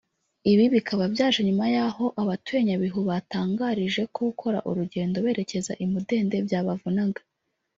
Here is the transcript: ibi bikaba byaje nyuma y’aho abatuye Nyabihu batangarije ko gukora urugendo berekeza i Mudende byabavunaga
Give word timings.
ibi 0.51 0.65
bikaba 0.75 1.03
byaje 1.13 1.39
nyuma 1.47 1.65
y’aho 1.75 2.05
abatuye 2.21 2.59
Nyabihu 2.67 2.99
batangarije 3.09 4.01
ko 4.13 4.19
gukora 4.29 4.59
urugendo 4.69 5.17
berekeza 5.25 5.71
i 5.83 5.85
Mudende 5.91 6.35
byabavunaga 6.45 7.21